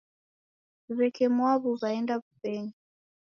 [0.97, 2.73] Weke mwaw'u waenda wupenyi